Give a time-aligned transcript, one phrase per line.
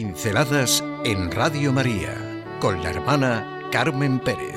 [0.00, 2.14] Pinceladas en Radio María
[2.60, 4.54] con la hermana Carmen Pérez.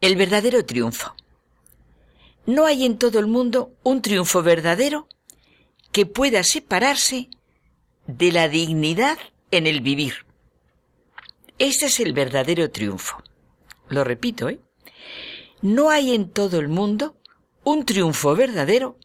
[0.00, 1.16] El verdadero triunfo.
[2.46, 5.08] No hay en todo el mundo un triunfo verdadero
[5.90, 7.28] que pueda separarse
[8.06, 9.18] de la dignidad
[9.52, 10.26] en el vivir.
[11.58, 13.22] Ese es el verdadero triunfo.
[13.88, 14.58] Lo repito, ¿eh?
[15.60, 17.16] No hay en todo el mundo
[17.62, 18.98] un triunfo verdadero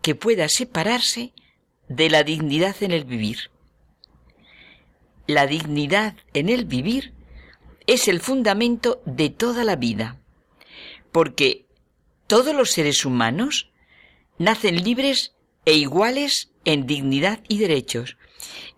[0.00, 1.34] que pueda separarse
[1.88, 3.50] de la dignidad en el vivir.
[5.26, 7.12] La dignidad en el vivir
[7.86, 10.18] es el fundamento de toda la vida,
[11.12, 11.66] porque
[12.26, 13.70] todos los seres humanos
[14.38, 15.34] nacen libres
[15.68, 18.16] e iguales en dignidad y derechos,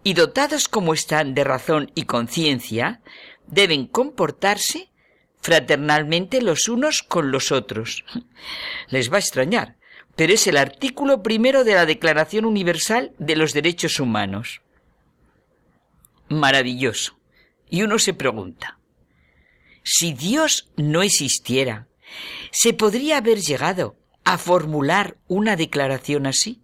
[0.02, 3.00] y dotados como están de razón y conciencia,
[3.46, 4.91] deben comportarse
[5.41, 8.05] fraternalmente los unos con los otros.
[8.88, 9.77] Les va a extrañar,
[10.16, 14.61] pero es el artículo primero de la Declaración Universal de los Derechos Humanos.
[16.28, 17.20] Maravilloso.
[17.68, 18.80] Y uno se pregunta,
[19.84, 21.86] si Dios no existiera,
[22.50, 26.61] ¿se podría haber llegado a formular una declaración así?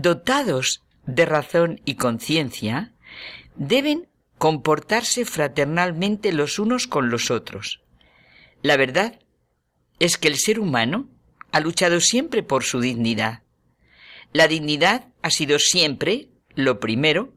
[0.00, 2.92] Dotados de razón y conciencia,
[3.56, 7.80] deben comportarse fraternalmente los unos con los otros.
[8.62, 9.18] La verdad
[9.98, 11.08] es que el ser humano
[11.50, 13.42] ha luchado siempre por su dignidad.
[14.32, 17.34] La dignidad ha sido siempre lo primero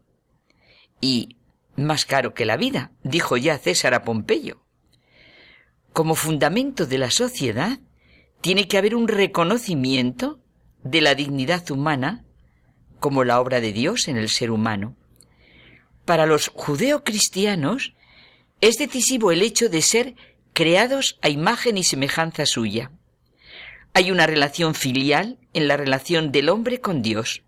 [1.00, 1.38] y
[1.75, 4.64] más caro que la vida, dijo ya César a Pompeyo.
[5.94, 7.80] Como fundamento de la sociedad,
[8.42, 10.40] tiene que haber un reconocimiento
[10.84, 12.25] de la dignidad humana
[13.02, 14.95] como la obra de Dios en el ser humano.
[16.06, 17.94] Para los judeocristianos
[18.62, 20.16] es decisivo el hecho de ser
[20.53, 22.91] creados a imagen y semejanza suya.
[23.94, 27.41] Hay una relación filial en la relación del hombre con Dios.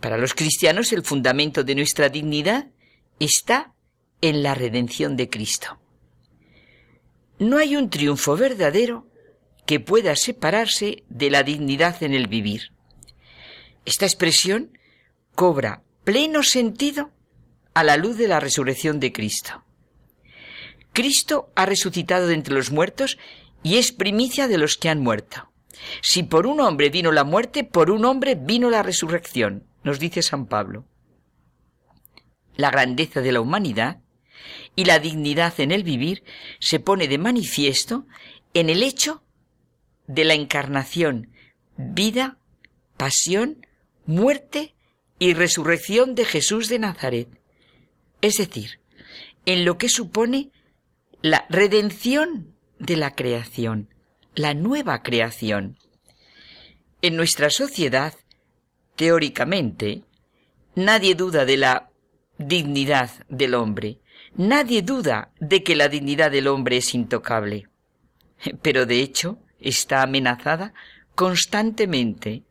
[0.00, 2.68] Para los cristianos el fundamento de nuestra dignidad
[3.18, 3.72] está
[4.20, 5.80] en la redención de Cristo.
[7.38, 9.08] No hay un triunfo verdadero
[9.64, 12.73] que pueda separarse de la dignidad en el vivir.
[13.84, 14.78] Esta expresión
[15.34, 17.10] cobra pleno sentido
[17.74, 19.64] a la luz de la resurrección de Cristo.
[20.92, 23.18] Cristo ha resucitado de entre los muertos
[23.62, 25.50] y es primicia de los que han muerto.
[26.02, 30.22] Si por un hombre vino la muerte, por un hombre vino la resurrección, nos dice
[30.22, 30.86] San Pablo.
[32.56, 34.00] La grandeza de la humanidad
[34.76, 36.22] y la dignidad en el vivir
[36.60, 38.06] se pone de manifiesto
[38.54, 39.24] en el hecho
[40.06, 41.30] de la encarnación,
[41.76, 42.38] vida,
[42.96, 43.66] pasión,
[44.06, 44.74] muerte
[45.18, 47.28] y resurrección de Jesús de Nazaret.
[48.20, 48.80] Es decir,
[49.46, 50.50] en lo que supone
[51.22, 53.88] la redención de la creación,
[54.34, 55.78] la nueva creación.
[57.02, 58.14] En nuestra sociedad,
[58.96, 60.02] teóricamente,
[60.74, 61.90] nadie duda de la
[62.38, 64.00] dignidad del hombre,
[64.36, 67.68] nadie duda de que la dignidad del hombre es intocable,
[68.62, 70.74] pero de hecho está amenazada
[71.14, 72.42] constantemente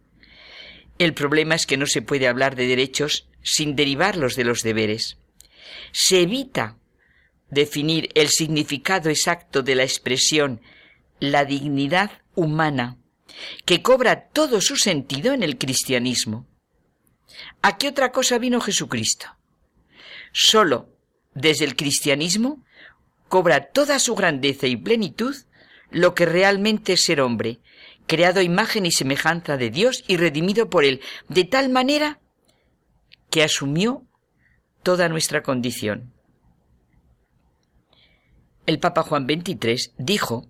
[0.99, 5.17] el problema es que no se puede hablar de derechos sin derivarlos de los deberes.
[5.91, 6.77] Se evita
[7.49, 10.61] definir el significado exacto de la expresión
[11.19, 12.97] la dignidad humana,
[13.65, 16.45] que cobra todo su sentido en el cristianismo.
[17.61, 19.27] ¿A qué otra cosa vino Jesucristo?
[20.31, 20.89] Solo
[21.33, 22.63] desde el cristianismo
[23.29, 25.35] cobra toda su grandeza y plenitud
[25.91, 27.59] lo que realmente es ser hombre,
[28.07, 32.19] creado a imagen y semejanza de Dios y redimido por Él, de tal manera
[33.29, 34.05] que asumió
[34.83, 36.13] toda nuestra condición.
[38.65, 40.47] El Papa Juan XXIII dijo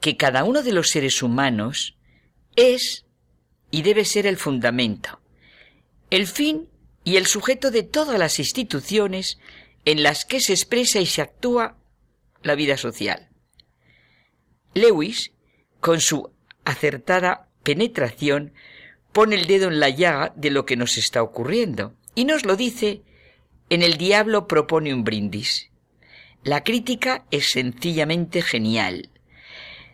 [0.00, 1.96] que cada uno de los seres humanos
[2.56, 3.06] es
[3.70, 5.20] y debe ser el fundamento,
[6.10, 6.68] el fin
[7.04, 9.38] y el sujeto de todas las instituciones
[9.84, 11.76] en las que se expresa y se actúa
[12.42, 13.28] la vida social.
[14.74, 15.32] Lewis,
[15.80, 16.30] con su
[16.70, 18.52] acertada penetración
[19.12, 22.56] pone el dedo en la llaga de lo que nos está ocurriendo y nos lo
[22.56, 23.02] dice
[23.68, 25.70] en El diablo propone un brindis.
[26.42, 29.10] La crítica es sencillamente genial.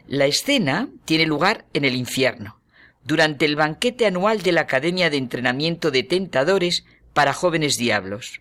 [0.07, 2.61] La escena tiene lugar en el infierno,
[3.05, 8.41] durante el banquete anual de la Academia de Entrenamiento de Tentadores para Jóvenes Diablos.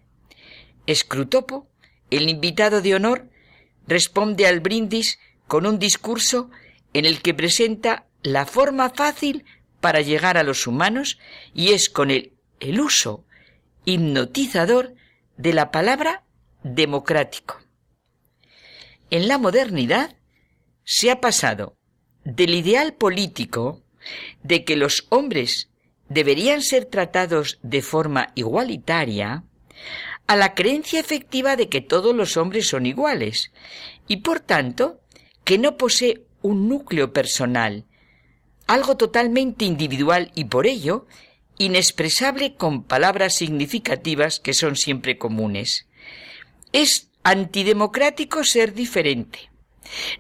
[0.86, 1.68] Escrutopo,
[2.12, 3.28] el invitado de honor,
[3.88, 6.52] responde al brindis con un discurso
[6.96, 9.44] en el que presenta la forma fácil
[9.82, 11.20] para llegar a los humanos
[11.54, 12.32] y es con el,
[12.62, 13.26] el uso
[13.84, 14.96] hipnotizador
[15.36, 16.24] de la palabra
[16.64, 17.60] democrático.
[19.10, 20.16] En la modernidad
[20.86, 21.76] se ha pasado
[22.24, 23.84] del ideal político
[24.42, 25.70] de que los hombres
[26.08, 29.44] deberían ser tratados de forma igualitaria
[30.28, 33.52] a la creencia efectiva de que todos los hombres son iguales
[34.08, 35.02] y por tanto
[35.44, 37.86] que no posee un núcleo personal,
[38.68, 41.08] algo totalmente individual y por ello
[41.58, 45.88] inexpresable con palabras significativas que son siempre comunes.
[46.72, 49.50] Es antidemocrático ser diferente.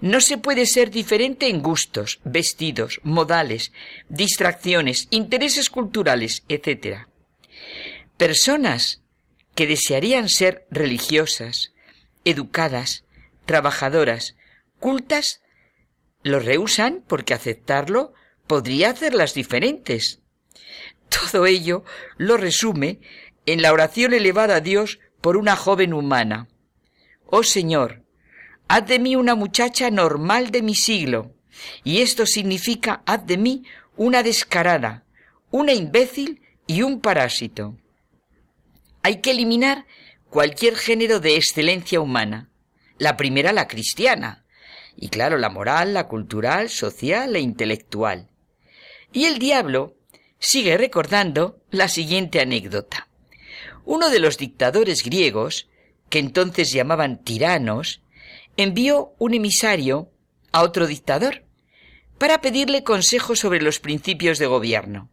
[0.01, 3.72] No se puede ser diferente en gustos, vestidos, modales,
[4.10, 7.07] distracciones, intereses culturales, etc.
[8.18, 9.04] Personas
[9.54, 11.74] que desearían ser religiosas,
[12.24, 13.06] educadas,
[13.45, 14.36] trabajadoras,
[14.80, 15.42] cultas,
[16.25, 18.12] lo rehusan porque aceptarlo
[18.48, 20.22] podría hacerlas diferentes.
[21.07, 21.83] Todo ello
[22.18, 23.00] lo resume
[23.45, 26.48] en la oración elevada a Dios por una joven humana.
[27.27, 28.01] Oh Señor,
[28.68, 31.31] haz de mí una muchacha normal de mi siglo.
[31.83, 33.63] Y esto significa haz de mí
[33.95, 35.04] una descarada,
[35.51, 37.77] una imbécil y un parásito.
[39.04, 39.86] Hay que eliminar
[40.31, 42.50] cualquier género de excelencia humana.
[42.98, 44.45] La primera, la cristiana.
[44.96, 48.30] Y claro, la moral, la cultural, social e intelectual.
[49.12, 49.96] Y el diablo
[50.40, 53.08] sigue recordando la siguiente anécdota.
[53.84, 55.68] Uno de los dictadores griegos,
[56.10, 58.02] que entonces llamaban tiranos,
[58.58, 60.12] envió un emisario
[60.52, 61.44] a otro dictador
[62.18, 65.10] para pedirle consejo sobre los principios de gobierno.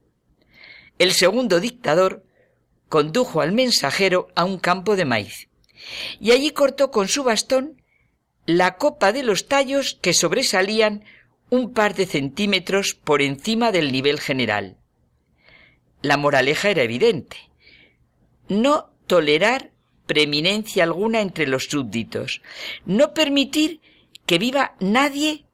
[0.98, 2.24] El segundo dictador
[2.88, 5.48] condujo al mensajero a un campo de maíz,
[6.20, 7.81] y allí cortó con su bastón
[8.46, 11.04] la copa de los tallos que sobresalían
[11.50, 14.76] un par de centímetros por encima del nivel general.
[16.00, 17.36] La moraleja era evidente.
[18.48, 19.70] No tolerar
[20.06, 22.42] preeminencia alguna entre los súbditos.
[22.84, 23.80] No permitir
[24.26, 25.44] que viva nadie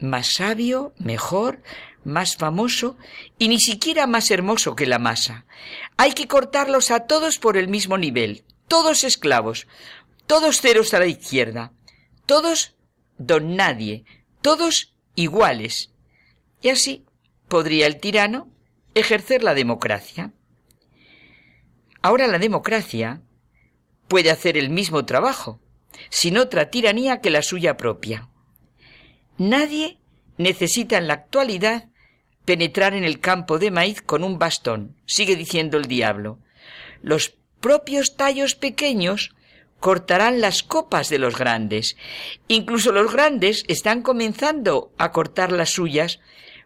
[0.00, 1.62] más sabio, mejor,
[2.04, 2.96] más famoso
[3.38, 5.44] y ni siquiera más hermoso que la masa.
[5.96, 9.66] Hay que cortarlos a todos por el mismo nivel, todos esclavos,
[10.26, 11.72] todos ceros a la izquierda,
[12.28, 12.74] todos
[13.16, 14.04] don nadie,
[14.42, 15.90] todos iguales.
[16.60, 17.06] Y así
[17.48, 18.50] podría el tirano
[18.94, 20.32] ejercer la democracia.
[22.02, 23.22] Ahora la democracia
[24.08, 25.58] puede hacer el mismo trabajo,
[26.10, 28.28] sin otra tiranía que la suya propia.
[29.38, 29.96] Nadie
[30.36, 31.88] necesita en la actualidad
[32.44, 36.38] penetrar en el campo de maíz con un bastón, sigue diciendo el diablo.
[37.00, 39.34] Los propios tallos pequeños
[39.80, 41.96] cortarán las copas de los grandes.
[42.48, 46.20] Incluso los grandes están comenzando a cortar las suyas,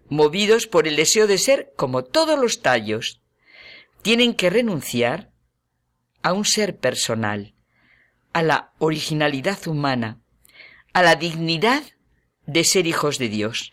[0.08, 3.20] movidos por el deseo de ser como todos los tallos.
[4.02, 5.30] Tienen que renunciar
[6.22, 7.54] a un ser personal,
[8.32, 10.20] a la originalidad humana,
[10.92, 11.82] a la dignidad
[12.46, 13.72] de ser hijos de Dios.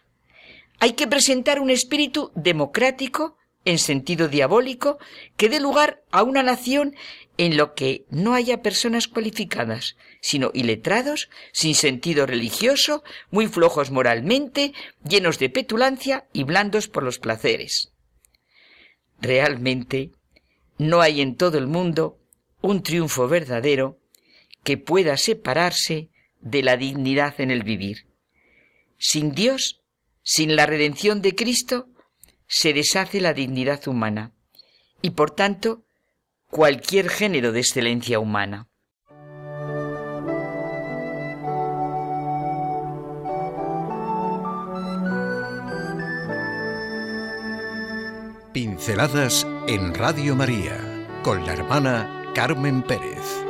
[0.80, 4.98] Hay que presentar un espíritu democrático en sentido diabólico
[5.36, 6.96] que dé lugar a una nación
[7.40, 13.02] en lo que no haya personas cualificadas, sino iletrados, sin sentido religioso,
[13.32, 14.74] muy flojos moralmente,
[15.08, 17.94] llenos de petulancia y blandos por los placeres.
[19.22, 20.12] Realmente,
[20.78, 22.20] no hay en todo el mundo
[22.62, 24.02] un triunfo verdadero
[24.66, 26.10] que pueda separarse
[26.42, 28.06] de la dignidad en el vivir.
[28.98, 29.80] Sin Dios,
[30.24, 31.88] sin la redención de Cristo,
[32.48, 34.34] se deshace la dignidad humana
[35.02, 35.86] y por tanto
[36.50, 38.68] cualquier género de excelencia humana.
[48.52, 50.76] Pinceladas en Radio María
[51.24, 53.46] con la hermana Carmen Pérez.